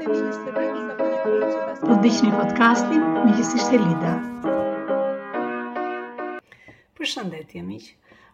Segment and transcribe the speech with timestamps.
[0.00, 4.12] Po dëgjoni podcastin me gjithësisht Elida.
[7.00, 7.90] Përshëndetje miq.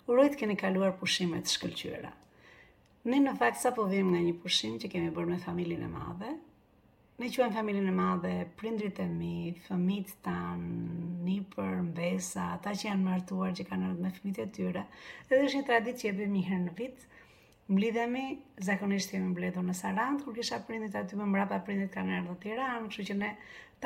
[0.07, 2.13] Uroj të keni kaluar pushime të shkëlqyera.
[3.11, 5.91] Ne në fakt sa po vim nga një pushim që kemi bërë me familjen e
[5.97, 6.37] madhe.
[7.19, 9.35] Ne quajmë familjen e madhe, prindrit e mi,
[9.67, 10.63] fëmijët tan,
[11.27, 14.87] nipër, mbesa, ata që janë martuar që kanë ardhur me fëmijët e tyre.
[15.27, 17.09] Edhe është një traditë që e bëjmë një herë në vit,
[17.69, 22.37] Mblidhemi, zakonisht jemi mbledhur në Sarandë, kur kisha prindit aty më mbrapa prindit kanë ardhur
[22.37, 23.31] në Tiranë, kështu që ne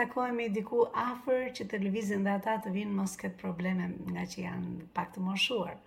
[0.00, 4.42] takohemi diku afër që të lëvizin dhe ata të vinë mos këtë probleme nga që
[4.45, 5.78] janë pak të moshuar.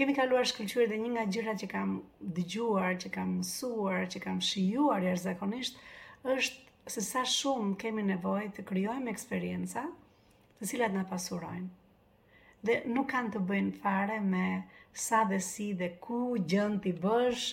[0.00, 1.92] Kemi kaluar shkëlqyer dhe një nga gjërat që kam
[2.40, 5.78] dëgjuar, që kam mësuar, që kam shijuar jer zakonisht
[6.34, 9.86] është se sa shumë kemi nevojë të krijojmë eksperjenca,
[10.58, 11.70] të cilat na pasurojnë
[12.66, 14.42] dhe nuk kanë të bëjnë fare me
[15.04, 16.18] sa dhe si dhe ku
[16.52, 17.46] gjën t'i bësh,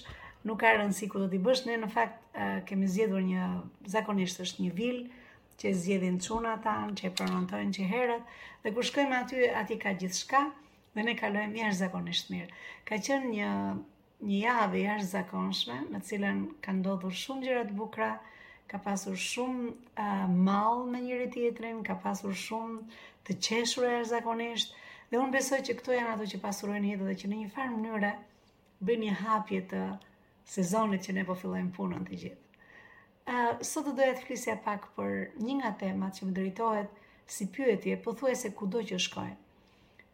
[0.50, 3.48] nuk ka rëndësi ku do t'i bësh, ne në fakt kemi zjedhur një,
[3.96, 5.06] zakonisht është një vilë,
[5.60, 9.96] që zjedhin cuna ta, që e pronontojnë që herët, dhe kur shkojmë aty, aty ka
[10.04, 10.44] gjithë shka,
[10.96, 12.48] dhe ne kalojmë jash zakonisht mirë.
[12.90, 13.50] Ka qenë një,
[14.30, 18.14] një javë jash zakonshme, në cilën ka ndodhur shumë gjërat bukra,
[18.70, 20.26] ka pasur shumë uh,
[20.94, 22.82] me njëri tjetrin, ka pasur shumë
[23.30, 24.76] të qeshur e zakonisht,
[25.10, 27.72] dhe unë besoj që këto janë ato që pasurojnë jetë dhe që në një farë
[27.80, 28.12] mënyre
[28.90, 29.82] bëjnë një hapje të
[30.56, 32.64] sezonit që ne po fillojmë punën të gjithë.
[33.30, 35.18] Uh, sot të dojë të flisja pak për
[35.48, 37.02] një nga temat që më drejtohet
[37.38, 39.38] si pyetje, po thuaj se ku do që shkojnë.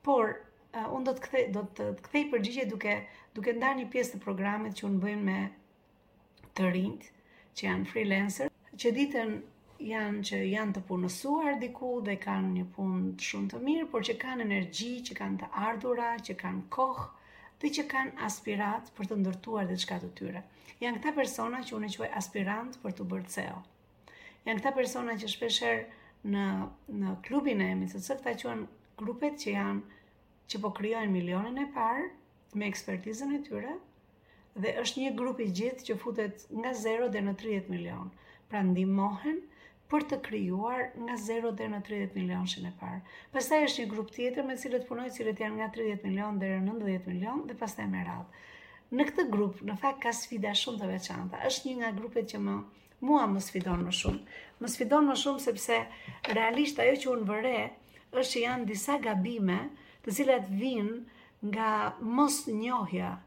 [0.08, 0.32] Por,
[0.72, 2.96] uh, unë do të kthej, do të, kthej përgjigje duke,
[3.36, 5.40] duke ndar një pjesë të programit që unë bëjmë me
[6.56, 7.15] të rinjtë,
[7.60, 8.50] që janë freelancer,
[8.82, 9.30] që ditën
[9.90, 14.16] janë që janë të punësuar diku dhe kanë një punë shumë të mirë, por që
[14.24, 17.06] kanë energji, që kanë të ardhura, që kanë kohë
[17.64, 20.44] dhe që kanë aspirat për të ndërtuar dhe shkatë të tyre.
[20.84, 23.56] Janë këta persona që unë quaj aspirant për të bërë CEO.
[24.50, 25.86] Janë këta persona që shpeshherë
[26.36, 26.46] në
[27.00, 28.66] në klubin e emisë, sepse këta quhen
[29.04, 30.00] grupet që janë
[30.52, 32.10] që po krijojnë milionin e parë
[32.60, 33.78] me ekspertizën e tyre,
[34.64, 38.06] dhe është një grup i gjithë që futet nga 0 dhe në 30 milion.
[38.50, 39.42] Pra ndimohen
[39.92, 43.02] për të krijuar nga 0 deri në 30 milion shën e parë.
[43.34, 46.78] Pastaj është një grup tjetër me cilët punoj, cilët janë nga 30 milion deri në
[46.78, 48.44] 90 milion dhe pastaj me radhë.
[48.96, 51.42] Në këtë grup, në fakt ka sfida shumë të veçanta.
[51.50, 52.56] Është një nga grupet që më
[53.10, 54.40] mua më sfidon më shumë.
[54.62, 55.82] Më sfidon më shumë sepse
[56.34, 57.56] realisht ajo që unë vëre
[58.16, 59.60] është që janë disa gabime,
[60.06, 61.74] të cilat vijnë nga
[62.20, 63.18] mos njohja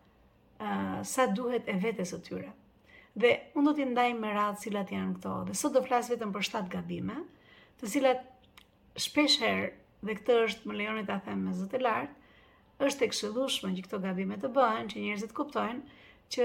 [1.03, 2.49] sa duhet e vetes të tyre.
[3.19, 6.33] Dhe unë do t'i ndaj me radhë cilat janë këto, dhe sot do flas vetëm
[6.37, 7.19] për 7 gabime,
[7.81, 8.25] të cilat
[9.05, 9.69] shpesher,
[10.07, 12.11] dhe këtë është më lejoni ta them me e lart,
[12.89, 15.99] është e këshillueshme që këto gabime të bëhen, që njerëzit kuptojnë
[16.35, 16.45] që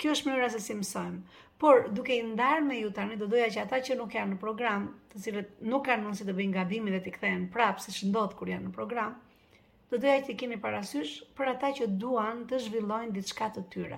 [0.00, 1.20] kjo është mënyra se si mësojmë.
[1.60, 4.38] Por duke i ndarë me ju tani do doja që ata që nuk janë në
[4.46, 8.34] program, të cilët nuk kanë mundësi të bëjnë gabime dhe të kthehen prapë siç ndodh
[8.38, 9.18] kur janë në program,
[9.90, 13.96] dhe doja që të keni parasysh për ata që duan të zhvillojnë diçka të tyre.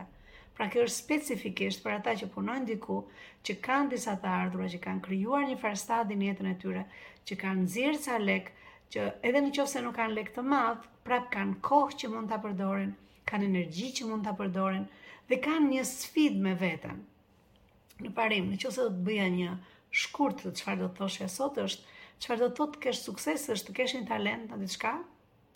[0.56, 2.96] Pra kjo është specifikisht për ata që punojnë diku,
[3.44, 6.86] që kanë disa të ardhurë, që kanë krijuar një farstad në jetën e tyre,
[7.28, 8.48] që kanë nxjerrë ca lek,
[8.94, 12.92] që edhe nëse nuk kanë lek të madh, prap kanë kohë që mund ta përdorin,
[13.28, 14.88] kanë energji që mund ta përdorin
[15.28, 17.04] dhe kanë një sfidë me veten.
[18.00, 19.52] Në parim, nëse do të bëja një
[20.04, 21.88] shkurt të çfarë do të thoshja sot është,
[22.24, 24.92] çfarë do të thotë të kesh sukses është të kesh një talent në diçka,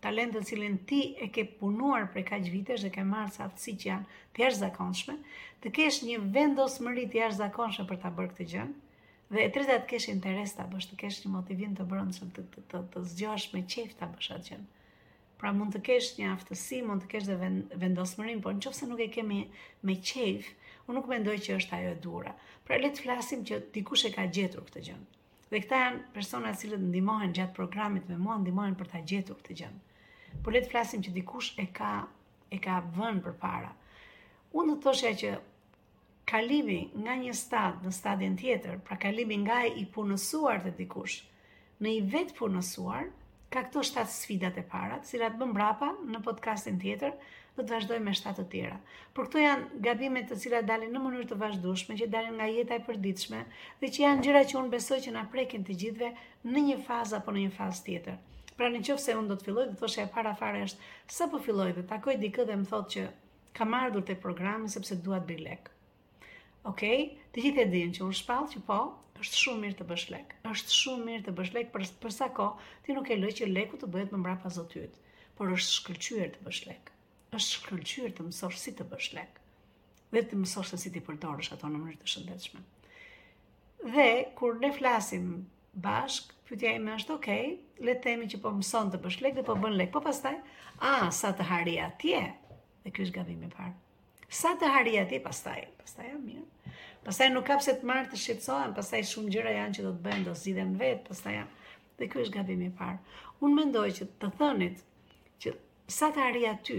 [0.07, 3.87] talentën cilën ti e ke punuar për kaq vitesh dhe ke marrë sa të që
[3.89, 4.07] janë
[4.37, 5.15] të jashtë zakonshme,
[5.65, 8.75] të kesh një vendosë të jashtë zakonshme për të bërë këtë gjënë,
[9.33, 12.13] dhe e të të kesh interes të bësh, të kesh një motivin të bërë në
[12.21, 12.29] që
[12.71, 14.67] të të zgjosh me qef të bësh atë gjënë.
[15.41, 17.37] Pra mund të kesh një aftësi, mund të kesh dhe
[17.83, 19.41] vendosë por në nuk e kemi
[19.91, 20.45] me qef,
[20.87, 22.33] unë nuk mendoj që është ajo e dura.
[22.69, 25.07] Pra letë flasim që dikush e ka gjetur këtë gjënë.
[25.51, 29.59] Dhe këta janë persona cilët ndimohen gjatë programit me mua, ndihmohen për ta gjetur këtë
[29.63, 29.83] gjënë
[30.45, 31.93] por le të flasim që dikush e ka
[32.55, 33.71] e ka vënë përpara.
[34.57, 35.31] Unë do të thoshe që
[36.31, 41.17] kalimi nga një stad në stadin tjetër, pra kalimi nga i punësuar të dikush
[41.83, 43.09] në i vetë punësuar,
[43.53, 47.13] ka këto 7 sfidat e para, të cilat bëm brapa në podcastin tjetër,
[47.57, 48.79] do të vazhdoj me 7 të tjera.
[49.17, 52.77] Por këto janë gabimet të cilat dalin në mënyrë të vazhdueshme, që dalin nga jeta
[52.79, 53.43] e përditshme
[53.83, 56.11] dhe që janë gjëra që unë besoj që na prekin të gjithëve
[56.55, 58.19] në një fazë apo në një fazë tjetër.
[58.57, 61.27] Pra në qëfë se unë do të filloj, dhe thoshe e para fare është, se
[61.33, 63.03] po filloj dhe takoj dikë dhe më thotë që
[63.59, 65.67] ka mardur të programin sepse duat bërë lek.
[66.71, 67.03] Okej,
[67.35, 68.79] të gjithë e dinë që unë shpalë që po,
[69.25, 70.33] është shumë mirë të bësh lek.
[70.55, 72.47] është shumë mirë të bësh lek, për, përsa ko,
[72.87, 74.95] ti nuk e loj që leku të bëhet më mbra zotyt,
[75.39, 76.91] por është shkëllqyër të bësh lek.
[77.33, 79.41] është shkëllqyër të mësosh si të bësh lek.
[80.17, 82.61] Dhe të mësosh të si ti përdorësh ato në mënyrë të shëndetshme.
[83.97, 84.09] Dhe,
[84.41, 85.25] kur ne flasim
[85.89, 87.31] bashkë, Pyetja ime është, ok,
[87.87, 89.89] le të themi që po mëson të bësh lek dhe po bën lek.
[89.95, 90.37] Po pastaj,
[90.79, 92.21] a sa të harri atje?
[92.85, 93.73] Dhe ky është gabimi i parë.
[94.43, 95.57] Sa të harri atje pastaj?
[95.81, 96.73] Pastaj jam mirë.
[97.07, 100.05] Pastaj nuk ka pse të marr të shqetësohem, pastaj shumë gjëra janë që do të
[100.07, 101.51] bëhen, do zgjidhen vet, pastaj jam.
[101.99, 103.03] Dhe ky është gabimi i parë.
[103.43, 104.85] Unë mendoj që të thënit
[105.45, 105.55] që
[105.99, 106.79] sa të harri aty,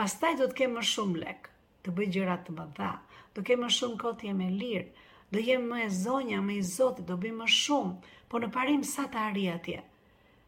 [0.00, 1.48] pastaj do të kemë më shumë lek,
[1.84, 2.92] të bëj gjëra të mëdha,
[3.34, 4.88] do kemë më shumë kohë të lirë,
[5.32, 8.84] do jemi më e zonja, më e zotit, do bim më shumë, po në parim
[8.90, 9.80] sa të arri atje.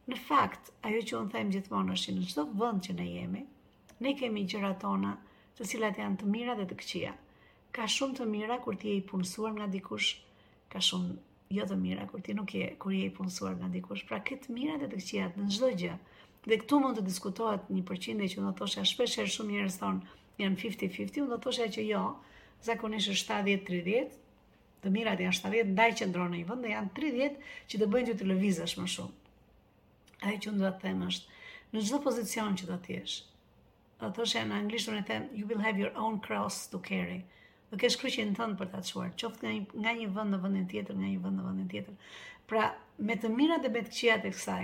[0.09, 3.43] Në fakt, ajo që unë them gjithmonë është që në qdo vënd që ne jemi,
[4.07, 5.11] ne kemi gjëra tona
[5.59, 7.13] të cilat janë të mira dhe të këqia.
[7.77, 10.15] Ka shumë të mira kur ti je i punësuar nga dikush,
[10.73, 11.17] ka shumë
[11.59, 14.07] jo të mira kur ti nuk je, kur je i punësuar nga dikush.
[14.09, 15.99] Pra këtë mira dhe të këqia në çdo gjë.
[16.49, 20.15] Dhe këtu mund të diskutohet një përqindje që do thoshja shpesh herë shumë njerëz thonë,
[20.41, 22.03] janë 50-50, unë do thoshja që jo,
[22.71, 24.19] zakonisht është 70-30,
[24.85, 27.41] të mirat janë 70 ndaj që ndronë në një vënd, dhe janë 30
[27.73, 29.35] që të bëjnë që të lëvizesh më shumë.
[30.29, 31.37] Ajo që ndo të them është,
[31.75, 33.17] në gjithë pozicion që do t'jesh,
[34.01, 37.19] dhe të shë në anglishtu në them, you will have your own cross to carry,
[37.71, 40.71] dhe kesh kryqin thënë për të të shuar, qoftë nga, nga një vënd në vëndin
[40.73, 42.15] tjetër, nga një vënd në vëndin tjetër.
[42.51, 42.71] Pra,
[43.09, 44.63] me të mirat dhe me të këqiat e kësaj,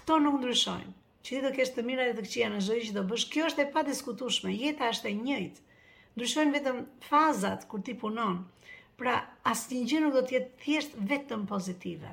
[0.00, 0.92] këto nuk ndryshojnë,
[1.22, 3.46] që ti do kesh të mira dhe të këqia në zhëri që do bësh, kjo
[3.48, 5.78] është e pa diskutushme, jeta është e njëjtë,
[6.18, 8.40] ndryshojnë vetëm fazat kur ti punon,
[8.98, 9.14] Pra,
[9.50, 12.10] asë një gjë nuk do t'jetë thjesht vetëm pozitive,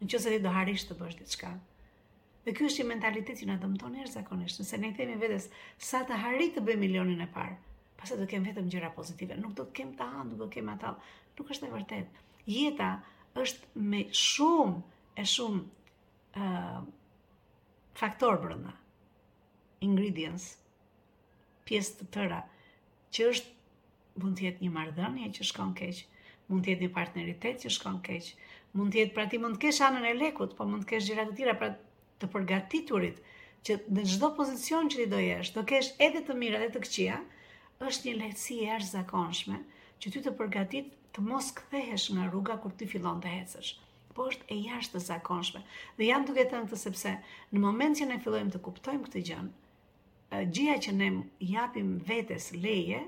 [0.00, 1.50] në që se ti do harishtë të bësh diçka.
[2.46, 5.16] Dhe kjo është i mentalitet që në dëmëton e është zakonisht, nëse ne i themi
[5.20, 5.46] vetës,
[5.88, 7.54] sa të harit të bëj milionin e parë,
[8.00, 10.74] pasë do kemë vetëm gjëra pozitive, nuk do të kemë ta handë, nuk do kemë
[10.76, 12.20] atalë, nuk është e vërtet.
[12.56, 12.88] Jeta
[13.40, 14.80] është me shumë
[15.20, 15.64] e shumë
[16.34, 18.74] faktorë faktor brënda,
[19.86, 20.48] ingredients,
[21.68, 22.42] pjesë të tëra,
[23.14, 26.04] që është mund të jetë një marrëdhënie që shkon keq,
[26.52, 28.26] mund të jetë një partneritet që shkon keq.
[28.78, 31.08] Mund të jetë pra ti mund të kesh anën e lekut, po mund të kesh
[31.10, 31.70] gjëra të tjera pra
[32.22, 33.22] të përgatiturit
[33.68, 36.82] që në çdo pozicion që ti do jesh, do kesh edhe të mira edhe të
[36.86, 37.20] këqija,
[37.88, 39.62] është një lehtësi e arsyeshme
[40.02, 43.72] që ti të përgatit të mos kthehesh nga rruga kur ti fillon të ecësh.
[44.14, 45.60] Po është e jashtëzakonshme.
[45.96, 47.12] Dhe jam duke thënë këtë sepse
[47.52, 49.38] në momentin që ne fillojmë të kuptojmë këtë gjë,
[50.54, 51.08] gjëja që ne
[51.54, 53.00] japim vetes leje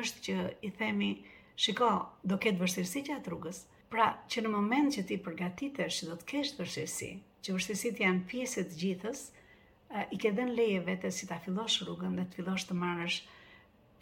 [0.00, 0.38] është që
[0.68, 1.10] i themi
[1.60, 1.88] Shiko,
[2.30, 3.58] do ketë vështirësi që atë rrugës,
[3.92, 7.08] pra që në moment që ti përgatitesh që do të keshë vështirësi,
[7.44, 9.24] që vështirësi janë pjesët gjithës,
[9.92, 13.18] i ke dhe në leje vete si ta fillosh rrugën dhe të fillosh të marrësh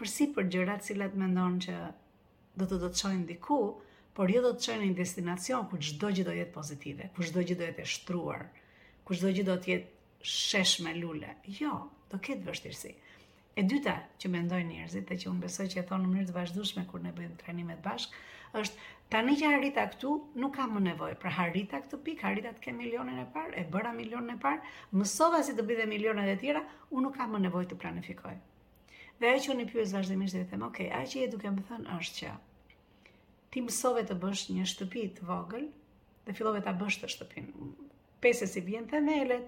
[0.02, 1.78] përsi për gjërat si me ndonë që
[2.60, 3.58] do të do të qojnë diku,
[4.14, 7.42] por jo do të qojnë në destinacion ku qdo gjithë do jetë pozitive, ku qdo
[7.42, 8.46] gjithë do jetë shtruar,
[9.02, 9.96] ku qdo gjithë do të jetë
[10.36, 11.74] shesh me lule, jo,
[12.14, 12.94] do ketë vështirësi.
[13.60, 13.92] E dyta
[14.22, 17.02] që mendojnë njerëzit dhe që unë besoj që e thonë në mënyrë të vazhdueshme kur
[17.06, 18.20] ne bëjmë trajnimet bashkë,
[18.60, 20.12] është tani që harita këtu,
[20.44, 21.10] nuk kam më nevoj.
[21.24, 24.72] Pra harita këtë pikë, harita të kem milionin e parë, e bëra milionin e parë,
[25.02, 28.32] mësova si të bëj dhe milionat e tjera, unë nuk kam më nevojë të planifikoj.
[29.20, 31.62] Dhe ajo që unë i pjues vazhdimisht dhe them, "Ok, a që je duke më
[31.72, 32.36] thënë është që
[33.52, 35.66] ti mësove të bësh një shtëpi të vogël
[36.24, 37.50] dhe fillove ta bësh të shtëpinë.
[38.24, 39.44] Pesë si vjen themelet,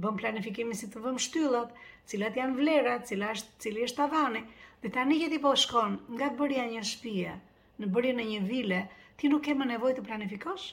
[0.00, 1.72] bëm planifikimin si të vëm shtyllat,
[2.10, 4.40] cilat janë vlerat, cilat është, cili është tavani.
[4.84, 7.34] Dhe tani një ti po shkon nga bërja një shtëpie
[7.82, 8.78] në bërja në një vile,
[9.20, 10.66] ti nuk ke më nevojë të planifikosh?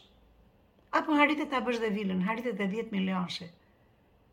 [1.01, 3.49] Apo harritet ta bësh dhe vilën, harritet dhe 10 milionshi.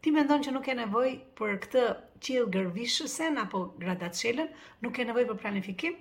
[0.03, 1.85] Ti mendon që nuk ke nevojë për këtë
[2.27, 4.51] qiell gërvishësen apo gradacelën,
[4.87, 5.97] nuk ke nevojë për planifikim?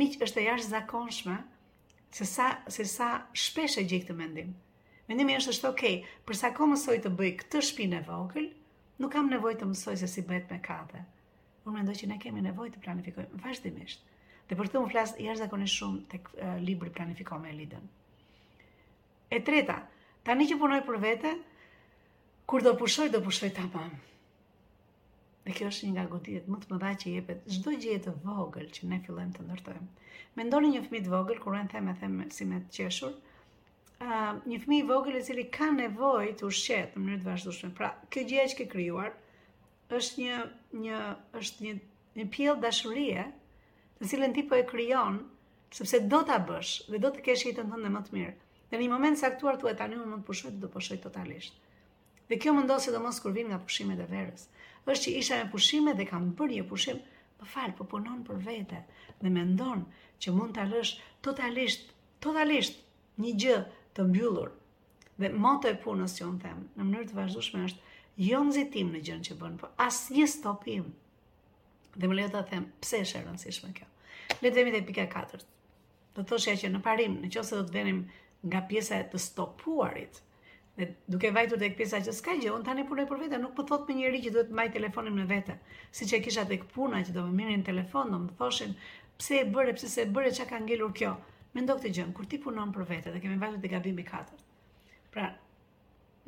[0.00, 1.38] Miq, është e jashtëzakonshme
[2.16, 2.48] se sa
[2.78, 3.08] se sa
[3.44, 4.54] shpesh e gjej këtë mendim.
[5.12, 5.82] Mendimi është është ok,
[6.28, 8.46] përsa ko mësoj të bëj këtë shpinë e vogël,
[9.04, 11.02] nuk kam nevoj të mësoj se si bëhet me kate.
[11.66, 14.06] Unë mendoj që ne kemi nevoj të planifikojmë vazhdimisht.
[14.48, 17.90] Dhe për të më flasë, jashtë zakoni shumë të uh, libri planifikojmë e lidën.
[19.36, 19.76] E treta,
[20.30, 21.32] tani që punoj për vete,
[22.54, 23.92] kur do pushoj, do pushoj të apam.
[25.44, 28.72] Dhe kjo është një nga goditjet më të mëdha që jepet çdo gjë të vogël
[28.78, 30.08] që ne fillojmë të ndërtojmë.
[30.40, 31.92] Mendoni një fëmijë të vogël kur unë them
[32.26, 33.20] e si me të qeshur,
[34.02, 37.68] Ehm, një fmi i vogël i cili ka nevoj të ushqet në mënyrë të vazhdushme.
[37.80, 39.12] Pra, kjo gjë që ke kryuar,
[39.98, 40.38] është një,
[40.84, 41.02] një,
[41.40, 41.74] është një,
[42.20, 43.26] një pjell dashurie,
[44.00, 45.20] të cilën ti po e kryon,
[45.78, 48.34] sepse do të bësh, dhe do të keshë i të ndë më të mirë.
[48.72, 51.60] Dhe një moment saktuar të tani më më të pushoj, të do pushoj totalisht.
[52.30, 54.48] Dhe kjo më ndosë edhe mos kur vim nga pushimet e verës.
[54.86, 56.98] është që isha me pushime dhe kam bërë një pushim,
[57.38, 58.80] më falë, po punon për vete,
[59.22, 59.84] dhe me ndonë
[60.24, 61.92] që mund të rësh totalisht,
[62.24, 62.74] totalisht,
[63.22, 63.58] një gjë
[63.96, 64.52] të mbyllur
[65.22, 69.02] dhe moto e punës që unë them në mënyrë të vazhdueshme është jo nxitim në
[69.08, 70.86] gjën që bën, por asnjë stopim.
[72.00, 73.88] Dhe më le të them pse është e rëndësishme kjo.
[74.42, 75.40] Le të vemi te pika 4.
[76.16, 78.02] Do thoshja që në parim, nëse do të venim
[78.48, 80.20] nga pjesa e të stopuarit
[80.80, 83.64] dhe duke vajtur tek pjesa që s'ka gjë, unë tani punoj për vete, nuk po
[83.68, 85.58] thot me njëri që duhet të mbaj telefonin me vete.
[85.98, 88.72] Siç e kisha tek puna që do më merrin telefon, do më thoshin
[89.20, 91.12] pse e bëre, pse s'e bëre, çka ka ngelur kjo.
[91.54, 94.04] Me ndo këtë gjënë, kur ti punon për vete, dhe kemi vajtë të gabim i
[94.10, 94.44] katër.
[95.14, 95.24] Pra,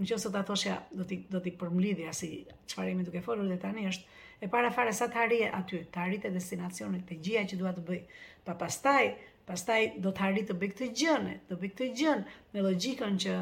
[0.02, 0.54] në që sot ato
[0.98, 1.04] do
[1.44, 2.28] t'i përmlidhja si
[2.72, 4.08] qëfarimi duke folur dhe tani është,
[4.44, 7.72] e para fare sa të harrije aty, të harrit e destinacionit, të gjia që duha
[7.78, 8.00] të bëj,
[8.48, 9.04] pa pastaj,
[9.48, 13.38] pastaj do të harrit të bëj këtë gjënë, të bëj këtë gjënë, me logikën që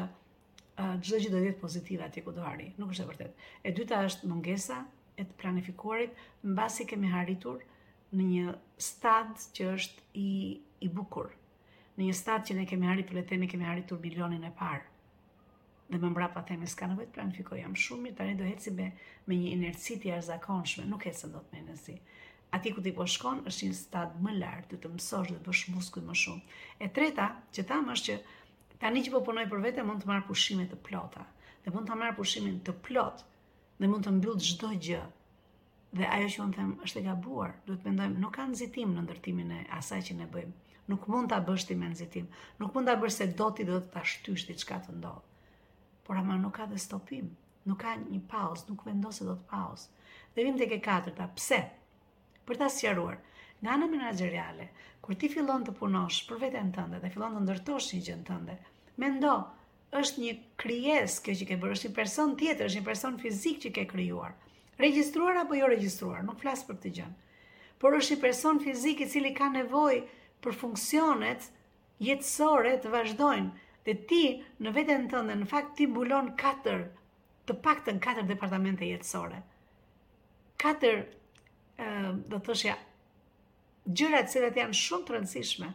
[0.79, 3.45] gjithë gjithë dhe jetë pozitiva atje ku do harri, nuk është e vërtet.
[3.69, 4.79] E dyta është mungesa
[5.19, 6.15] e të planifikuarit,
[6.47, 7.61] në basi kemi harritur
[8.15, 8.55] në një
[8.87, 11.33] stadë që është i bukur,
[11.97, 14.85] në një stat që ne kemi arritur e themi kemi arritur bilionin e parë.
[15.93, 18.87] Dhe më mbrapa themi s'ka nevojë të planifikoj jam shumë mirë, tani do eci me
[19.27, 21.97] me një inerci të jashtëzakonshme, nuk ecën dot me inerci.
[22.57, 25.51] Ati ku ti po shkon është një stat më lart, të të mësosh dhe të
[25.51, 26.55] bësh muskuj më shumë.
[26.85, 30.25] E treta që tham është që tani që po punoj për vete mund të marr
[30.31, 31.27] pushime të plota,
[31.65, 33.21] dhe mund ta marr pushimin të plot
[33.81, 35.03] dhe mund të mbyll çdo gjë.
[35.99, 39.01] Dhe ajo që un them është e gabuar, duhet të mendojmë nuk ka nxitim në
[39.09, 40.59] ndërtimin e asaj që ne bëjmë
[40.89, 42.27] nuk mund ta bësh ti me nxitim.
[42.59, 45.23] Nuk mund ta bësh se do ti do të ta shtysh diçka të ndodh.
[46.03, 47.29] Por ama nuk ka dhe stopim.
[47.65, 50.01] Nuk ka një pauzë, nuk vendos se do të pauzë.
[50.35, 51.29] Dhe vim tek e katërta.
[51.37, 51.61] Pse?
[52.45, 53.21] Për ta sqaruar.
[53.63, 54.65] Nga ana menaxheriale,
[55.01, 58.57] kur ti fillon të punosh për veten tënde dhe fillon të ndërtosh një gjën tënde,
[58.99, 59.35] mendo,
[59.95, 63.61] është një krijesë kjo që ke bërë, është një person tjetër, është një person fizik
[63.63, 64.35] që ke krijuar.
[64.83, 67.07] Regjistruar apo jo regjistruar, nuk flas për këtë gjë.
[67.79, 70.03] Por është një person fizik i cili ka nevojë
[70.43, 71.47] për funksionet
[72.03, 74.19] jetësore të vazhdojnë dhe ti
[74.63, 76.75] në vetën tënde në fakt ti bulon 4
[77.49, 79.39] të pak të në 4 departamente jetësore
[80.63, 82.75] 4 do të thësh ja
[83.99, 85.71] gjërat se dhe të janë shumë të rëndësishme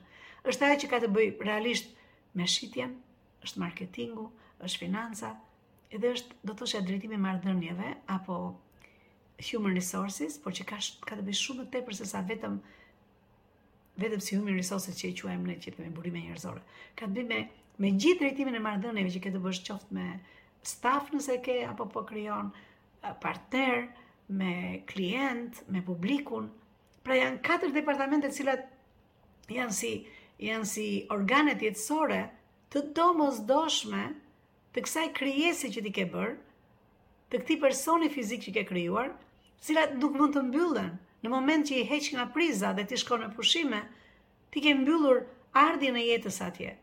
[0.52, 1.90] është ajo që ka të bëjë realisht
[2.38, 2.92] me shitjen,
[3.44, 4.28] është marketingu
[4.66, 5.32] është financa,
[5.96, 8.38] edhe është do të thësh ja drejtimi marrëdhënieve apo
[9.50, 12.56] human resources por që ka të bëjë shumë të tepër se sa vetëm
[13.98, 16.62] vetëm si humi risoset që e quajmë ne që burime njerëzore.
[16.98, 17.38] Ka të bëjë me
[17.78, 20.06] me gjithë drejtimin e marrëdhënieve që ke të bësh qoftë me
[20.66, 23.84] staf nëse ke apo po krijon eh, partner
[24.40, 24.54] me
[24.90, 26.48] klient, me publikun.
[27.06, 28.64] Pra janë katër departamente të cilat
[29.54, 29.92] janë si
[30.48, 32.18] janë si organet jetësore
[32.74, 34.02] të domosdoshme
[34.74, 36.34] të kësaj krijese që ti ke bërë,
[37.30, 39.12] të këtij personi fizik që ke krijuar,
[39.58, 40.92] të cilat nuk mund të mbyllen
[41.24, 43.80] në moment që i heq nga priza dhe ti shkon në pushime,
[44.54, 45.24] ti ke mbyllur
[45.58, 46.74] ardhjën e jetës atje.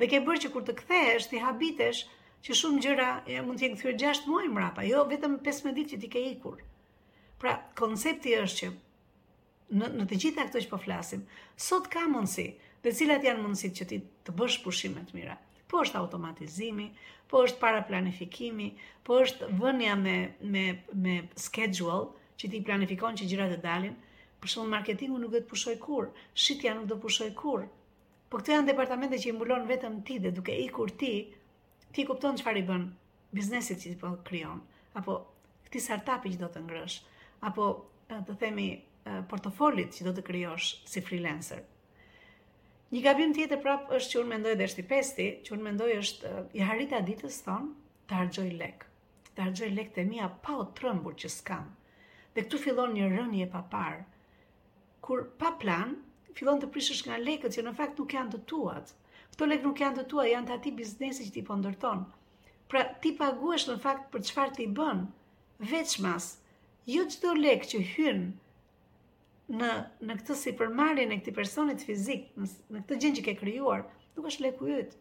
[0.00, 2.00] Dhe ke bërë që kur të kthehesh, ti habitesh
[2.44, 5.76] që shumë gjëra ja, mund të jenë kthyer 6 muaj më parë, jo vetëm 15
[5.78, 6.64] ditë që ti ke ikur.
[7.40, 8.72] Pra, koncepti është që
[9.74, 11.22] në në të gjitha ato që po flasim,
[11.68, 12.48] sot ka mundësi,
[12.84, 15.38] të cilat janë mundësitë që ti të bësh pushime të mira.
[15.70, 16.90] Po është automatizimi,
[17.32, 18.66] po është paraplanifikimi,
[19.06, 20.18] po është vënja me
[20.54, 20.66] me
[21.06, 21.14] me
[21.46, 22.02] schedule,
[22.40, 23.94] që ti planifikon që gjërat të dalin,
[24.42, 26.08] për shumë marketingu nuk do të pushoj kur,
[26.44, 27.66] shqitja nuk do të pushoj kur,
[28.30, 31.12] po këto janë departamente që i mbulon vetëm ti dhe duke i kur ti,
[31.94, 32.88] ti kupton që i bën
[33.34, 34.62] biznesit që ti po kryon,
[34.98, 35.18] apo
[35.66, 36.96] këti sartapi që do të ngrësh,
[37.50, 37.68] apo
[38.10, 38.68] të themi
[39.30, 41.62] portofolit që do të kryosh si freelancer.
[42.94, 46.60] Një gabim tjetër prapë është që unë mendoj dhe pesti, që unë mendoj është i
[46.68, 47.70] harita ditës thonë
[48.10, 48.84] të argjoj lek,
[49.34, 51.83] të argjoj lek të mija pa o trëmbur që s'kanë
[52.34, 53.98] Dhe këtu fillon një rënje pa parë,
[55.06, 55.90] kur pa plan,
[56.38, 58.88] fillon të prishësh nga lekët që në fakt nuk janë të tuat.
[59.34, 62.02] Këto lekë nuk janë të tua, janë të ati biznesi që ti po ndërton.
[62.72, 65.04] Pra ti paguash në fakt për çfarë ti bën?
[65.74, 66.26] Veçmas,
[66.96, 68.26] jo çdo lekë që hyn
[69.60, 69.70] në
[70.08, 73.86] në këtë sipërmarrje në këtë personi fizik, në, në këtë gjë që ke krijuar,
[74.16, 74.98] nuk është leku i yt.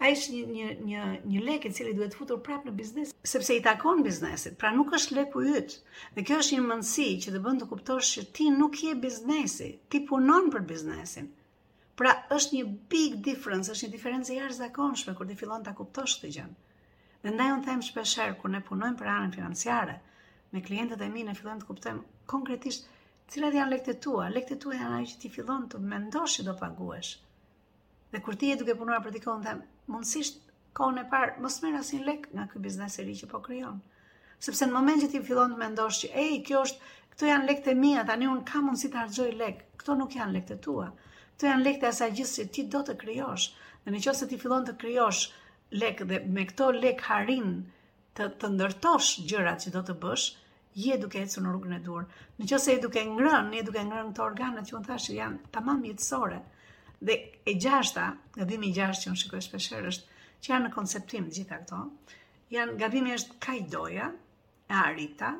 [0.00, 3.54] A ishtë një, një, një, një lek e cili duhet futur prapë në biznes, sepse
[3.56, 5.80] i takon biznesit, pra nuk është leku ytë.
[6.18, 9.68] Dhe kjo është një mëndësi që të bëndë të kuptosh që ti nuk je biznesi,
[9.94, 11.24] ti punon për biznesin.
[11.98, 16.14] Pra është një big difference, është një diferencë jarë zakonshme kur ti fillon të kuptosh
[16.22, 16.78] të gjënë.
[17.26, 19.96] Dhe ndaj unë them shpesherë, kur ne punojmë për anën financiare,
[20.54, 22.86] me klientët e mi në fillon të kuptojmë konkretisht
[23.34, 26.54] cilat janë lekte tua, lekte tua janë ajo që ti fillon të mendosh që do
[26.62, 27.16] paguesh.
[28.14, 30.40] Dhe kur ti e duke punuar për të kohën, mundësisht
[30.78, 33.78] kohën e parë mos merr asnjë lek nga ky biznes i ri që po krijon.
[34.46, 37.70] Sepse në momentin që ti fillon të mendosh që ej, kjo është, këto janë lekët
[37.72, 39.62] e mia, tani un kam mundësi të harxoj lek.
[39.80, 40.90] Këto nuk janë lekët e tua.
[41.36, 43.46] Këto janë lekët e asaj gjithë që ti do të krijosh.
[43.86, 45.22] Dhe në qoftë se ti fillon të krijosh
[45.82, 47.48] lek dhe me këto lek harin
[48.18, 50.28] të të ndërtosh gjërat që do të bësh,
[50.84, 52.06] je duke ecur në rrugën e dur.
[52.38, 55.42] Në qoftë e je duke ngrënë, je duke ngrënë të organe që un thashë janë
[55.58, 56.38] tamam jetësore.
[57.02, 58.04] Dhe e gjashta,
[58.38, 61.82] gabimi i gjashtë që unë shikoj shpesher është që janë në konceptim të gjitha këto.
[62.54, 64.08] Janë gabimi është ka doja,
[64.68, 65.30] e arrita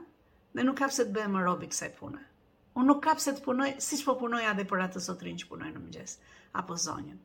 [0.55, 2.21] dhe nuk ka pse të bëhem robi kësaj pune.
[2.79, 5.81] Unë nuk kapse të punoj siç po punoj edhe për atë sotrin që punoj në
[5.83, 6.13] mëngjes
[6.61, 7.19] apo zonjën.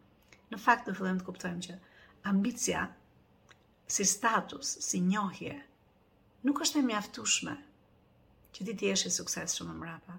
[0.53, 1.75] Në fakt të fillojmë të kuptojmë që
[2.31, 2.81] ambicia
[3.97, 5.53] si status, si njohje
[6.47, 7.53] nuk është e mjaftueshme
[8.55, 10.17] që ti ti jesh i suksesshëm më mbrapa.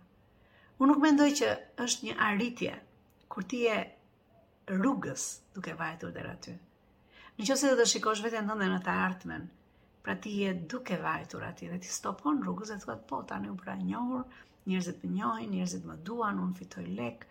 [0.79, 1.51] Unë nuk mendoj që
[1.89, 2.79] është një arritje
[3.35, 3.79] kur ti je
[4.73, 6.53] rrugës duke vajtur dhe raty.
[7.37, 9.43] Në qëse dhe të shikosh vete në në të artmen,
[10.07, 13.51] pra ti je duke vajtur aty dhe ti stopon rrugës dhe të këtë po, tani
[13.51, 14.23] një pra njohur,
[14.73, 17.27] njerëzit më njohin, njerëzit më duan, unë fitoj lek,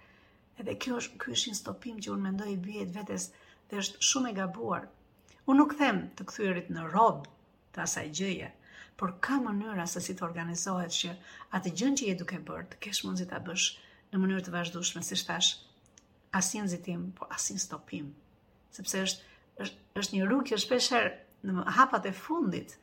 [0.61, 3.27] edhe kjo është, kjo është një stopim që unë mendoj i bjet vetes
[3.69, 4.85] dhe është shumë e gabuar.
[5.49, 7.25] Unë nuk them të këthyrit në rob
[7.73, 8.51] të asaj gjëje,
[9.01, 11.17] por ka mënyra se si të organizohet që
[11.59, 13.69] atë gjën që je duke bërë, të kesh mundësi ta bësh
[14.13, 15.55] në mënyrë të vazhdueshme, si thash,
[16.37, 18.05] asnjë zitim, po asnjë stopim.
[18.75, 19.29] Sepse është
[19.65, 20.93] është, është një rrugë që shpesh
[21.49, 22.73] në hapat e fundit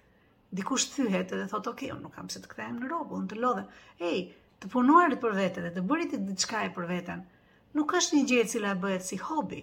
[0.61, 3.37] dikush thyhet dhe thotë, "Ok, unë nuk kam se të kthehem në rrobë, unë të
[3.47, 3.64] lodhe.
[4.11, 4.21] Ej,
[4.62, 7.25] të punuarit për veten dhe të bërit diçka e për veten,
[7.80, 9.61] nuk është një gjë e cila bëhet si hobi.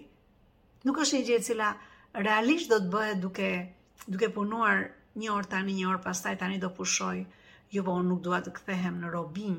[0.88, 1.70] Nuk është një gjë e cila
[2.26, 3.48] realisht do të bëhet duke
[4.16, 4.84] duke punuar
[5.22, 7.24] një orë tani, një orë pastaj tani do pushoj.
[7.72, 9.58] Jo, po unë nuk dua të kthehem në robinj.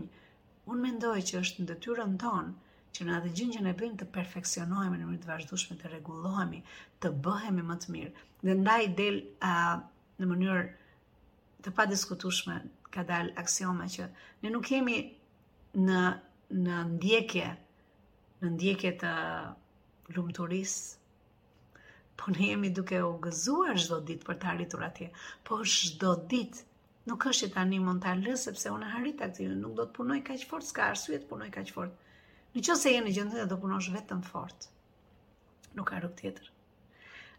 [0.70, 2.54] Unë mendoj që është në detyrën tonë
[2.98, 6.60] që në atë gjinë që ne bëjmë të perfekcionohemi në mënyrë të vazhdueshme të rregullohemi,
[7.04, 8.24] të bëhemi më të mirë.
[8.48, 9.80] Dhe ndaj del uh,
[10.22, 10.64] në mënyrë
[11.68, 12.56] të padiskutueshme
[12.96, 14.08] ka dal aksioma që
[14.46, 14.98] ne nuk kemi
[15.84, 16.08] në
[16.66, 17.50] në ndjekje
[18.42, 19.10] në ndjekje të
[20.16, 20.74] lumëturis,
[22.20, 25.12] po ne jemi duke u gëzuar çdo ditë për të arritur atje.
[25.50, 26.66] Po çdo ditë
[27.12, 30.18] nuk është që tani mund ta lë sepse unë harita këtë, nuk do të punoj
[30.32, 31.94] kaq fort, s'ka arsye të punoj kaq fort.
[32.60, 34.66] Në që se e në gjëndë dhe do punosh vetëm fort,
[35.80, 36.48] nuk ka rrug tjetër.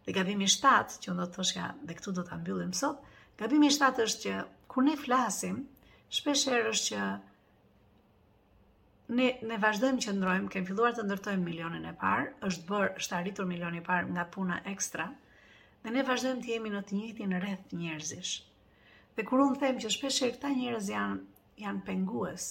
[0.06, 3.02] Dhe gabimi shtatë, që ndo të të shka dhe këtu do të ambyllim sot,
[3.42, 4.36] gabimi shtatë është që
[4.75, 5.58] kur ne flasim,
[6.18, 7.08] shpesher është që
[9.18, 13.18] ne, ne vazhdojmë që ndrojmë, kemë filluar të ndërtojmë milionin e parë, është bërë shtë
[13.21, 15.10] arritur milionin e parë nga puna ekstra,
[15.84, 18.32] dhe ne vazhdojmë të jemi në të njëti në rreth njërzish.
[19.21, 21.23] Dhe kur unë them që shpesher këta njerëz janë,
[21.66, 22.50] janë pengues,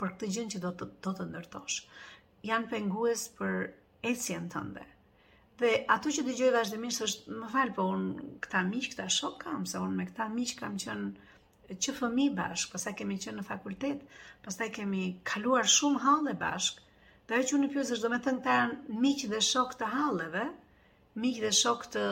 [0.00, 1.78] për këtë gjën që do të do të ndërtosh.
[2.50, 3.56] Jan pengues për
[4.12, 4.84] ecjen tënde.
[5.62, 8.06] Dhe ato që dëgjoj vazhdimisht është, më fal, po un
[8.46, 12.72] këta miq, këta shok kam, se un me këta miq kam qenë që fëmi bashk,
[12.76, 14.06] pastaj kemi qenë në fakultet,
[14.46, 16.80] pastaj kemi kaluar shumë halle bashk.
[17.28, 20.46] Dhe e që unë pyes është domethënë këta miq dhe shok të halleve,
[21.26, 22.06] miq dhe shok të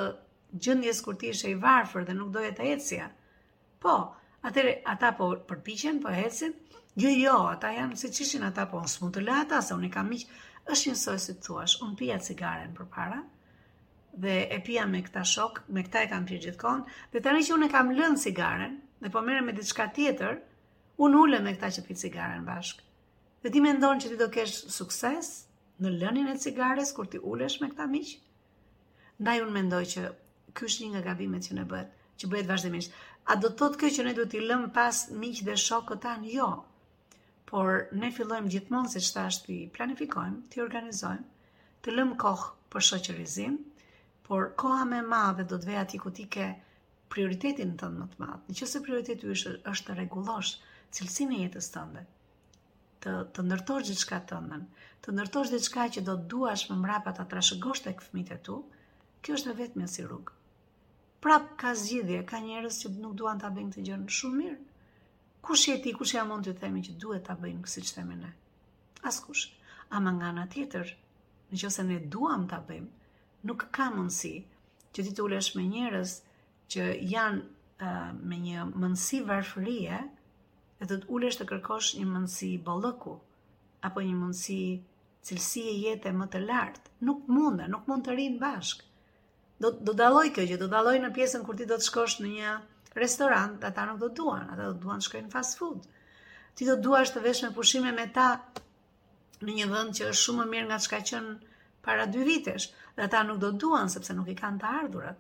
[0.67, 3.05] gjendjes kur ti ishe i varfër dhe nuk doje të
[3.83, 3.95] Po,
[4.47, 6.53] Atëre, ata po përpichen, po hecen,
[6.95, 9.75] jo, jo, ata janë, se që ishin ata po, në smutë mund të ata, se
[9.75, 10.29] unë e kam miqë,
[10.75, 13.19] është një sojë si të thuash, unë pia cigaren për para,
[14.25, 17.57] dhe e pia me këta shok, me këta e kam pje gjithkon, dhe tani që
[17.57, 20.39] unë e kam lënë cigaren, dhe po mere me diçka tjetër,
[21.05, 22.87] unë ullën me këta që pi cigaren bashkë.
[23.45, 25.33] Dhe ti me ndonë që ti do kesh sukses
[25.83, 28.19] në lënin e cigares, kur ti ullësh me këta miqë?
[29.23, 30.07] Ndaj unë mendoj që
[30.59, 32.95] kështë një nga gabimet që në bëhet, që bëhet vazhdimisht.
[33.29, 35.55] A do të thotë kjo që ne duhet i lëmë pas miqë dhe
[35.89, 36.29] të tanë?
[36.35, 36.45] Jo.
[37.51, 41.27] Por ne fillojmë gjithmonë se çfarë ti planifikojmë, ti organizojmë,
[41.89, 43.59] të lëmë kohë për shoqërizim,
[44.31, 46.47] por koha më e madhe do të vej aty ku ti ke
[47.17, 48.49] prioritetin tënd më të madh.
[48.57, 50.55] Nëse prioriteti ty është është të rregullosh
[51.01, 52.07] cilësinë e jetës tënde,
[53.05, 54.65] të të ndërtosh diçka tënden,
[55.05, 58.61] të ndërtosh diçka që do të duash më mbrapa ta trashëgosh tek fëmijët e tu,
[59.23, 60.33] kjo është e vetmja si rrugë
[61.23, 64.59] prap ka zgjidhje, ka njerëz që nuk duan ta bëjnë këtë gjë shumë mirë.
[65.49, 68.31] Kush je ti, kush ja mund të themi që duhet ta bëjmë siç themi ne?
[69.11, 69.47] Askush.
[69.99, 70.93] Ama nga ana tjetër,
[71.51, 72.91] nëse ne duam ta bëjmë,
[73.49, 74.35] nuk ka mundësi
[74.95, 76.13] që ti të ulesh me njerëz
[76.75, 77.43] që janë
[77.81, 80.03] uh, me një mundësi varfërie,
[80.81, 83.15] do të ulesh të kërkosh një mundësi bollëku
[83.89, 84.61] apo një mundësi
[85.29, 86.93] cilësie jete më të lartë.
[87.09, 88.85] Nuk mund, nuk mund të rinë bashkë
[89.59, 92.29] do do dalloj kjo gjë, do dalloj në pjesën kur ti do të shkosh në
[92.37, 92.51] një
[93.03, 95.87] restorant, ata nuk do duan, ata do duan të shkojnë në fast food.
[96.59, 98.27] Ti do duash të vesh me pushime me ta
[99.49, 101.27] në një vend që është shumë më mirë nga çka qen
[101.89, 105.19] para dy vitesh, dhe ata nuk do duan sepse nuk i kanë të ardhurat.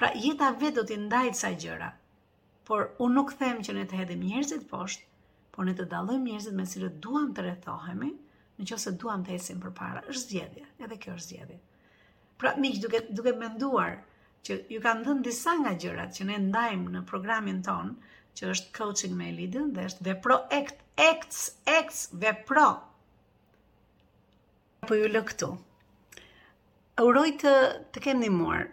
[0.00, 1.88] Pra jeta vet do t'i ndajë sa gjëra.
[2.68, 5.08] Por unë nuk them që ne të hedhim njerëzit poshtë,
[5.56, 8.12] por ne të dallojmë njerëzit me cilët duam të rrethohemi,
[8.62, 10.04] nëse duam të ecim përpara.
[10.14, 11.58] Është zgjedhje, edhe kjo është zgjedhje.
[12.40, 13.88] Pra, miq, duke duke menduar
[14.48, 17.90] që ju kanë dhënë disa nga gjërat që ne ndajmë në programin ton,
[18.38, 21.40] që është coaching me Elidën dhe është vepro act act
[21.72, 22.64] act vepro.
[24.88, 25.50] Po ju lë këtu.
[27.04, 27.52] Uroj të
[27.96, 28.64] të kem ndihmuar.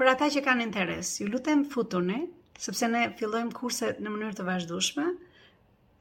[0.00, 2.18] Për ata që kanë interes, ju lutem futuni
[2.66, 5.06] sepse ne fillojmë kurse në mënyrë të vazhdueshme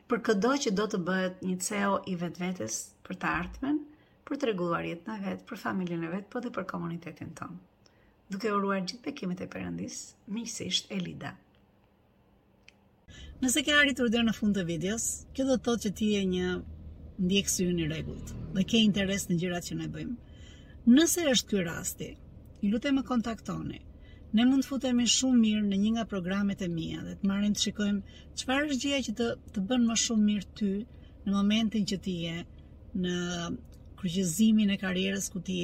[0.09, 3.83] për çdo që do të bëhet një CEO i vetvetes për të ardhmen
[4.27, 7.93] për të regulluar jetën e vetë, për familjen e vetë, po dhe për komunitetin tonë.
[8.33, 9.97] Duke uruar gjithë bekimet e përëndis,
[10.35, 11.31] miqësisht Elida.
[13.43, 16.21] Nëse ke arritur deri në fund të videos, kjo do të thotë që ti je
[16.35, 16.51] një
[17.27, 20.37] ndjekësyn i rregullt dhe ke interes në gjërat që ne bëjmë.
[20.93, 22.09] Nëse është ky rasti,
[22.63, 23.81] ju lutem më kontaktoni.
[24.33, 27.53] Ne mund të futemi shumë mirë në një nga programet e mia dhe të marrim
[27.57, 30.69] të shikojmë çfarë është gjëja që të të bën më shumë mirë ty
[31.27, 32.39] në momentin që ti je
[33.03, 33.17] në
[34.03, 35.57] përgjëzimin e karierës ku ti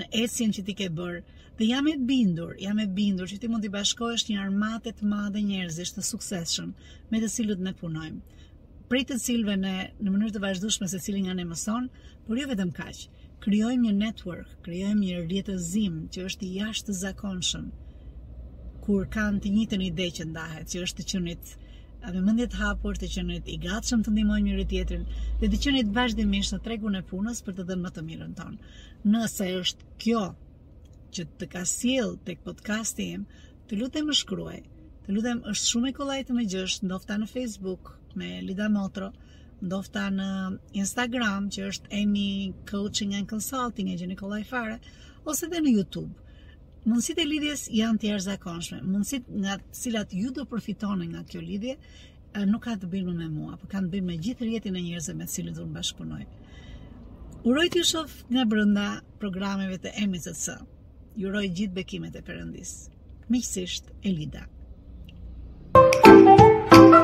[0.00, 1.20] në esjen që ti ke bërë,
[1.58, 5.22] dhe jam e bindur, jam e bindur që ti mund t'i bashkojsh një armatet ma
[5.34, 6.72] dhe njerëzisht të sukseshëm
[7.12, 8.40] me të cilët ne punojmë.
[8.90, 9.72] Prej të silve në,
[10.04, 11.86] në mënyrë të vazhdushme se cilin nga ne mëson,
[12.26, 13.04] por jo vetëm kaq,
[13.46, 17.70] kryojmë një network, kryojmë një rjetëzim që është i jashtë të zakonshëm,
[18.84, 21.62] kur kanë të njitën ide që ndahet, që është të qënit të
[22.04, 25.04] a me mendjet hapur të qenit i gatshëm të ndihmojmë njëri tjetrin
[25.42, 28.72] dhe të qenit vazhdimisht në tregun e punës për të dhënë më të mirën tonë.
[29.14, 30.24] Nëse është kjo
[31.18, 33.24] që të ka sjell tek podcasti im,
[33.68, 34.60] të lutem më shkruaj.
[35.06, 39.10] Të lutem është shumë e kollaj të më djesh, ndofta në Facebook me Lida Motro,
[39.64, 40.28] ndofta në
[40.84, 42.28] Instagram që është Amy
[42.72, 44.76] Coaching and Consulting e Gjeni Kollaj Fare
[45.32, 46.20] ose edhe në YouTube
[46.84, 48.78] mundësit e lidhjes janë të jashtëzakonshme.
[48.84, 51.76] Mundësit nga cilat ju do përfitoni nga kjo lidhje
[52.48, 55.14] nuk ka të bëjë me mua, por kanë të bëjë me gjithë rjetin e njerëzve
[55.18, 56.24] me cilët unë bashkëpunoj.
[57.50, 58.88] Uroj të shof nga brënda
[59.22, 60.56] programeve të emisë të së.
[61.22, 62.92] Juroj gjithë bekimet e përëndisë.
[63.30, 64.48] Miqësisht, Elida.
[65.94, 67.03] Thank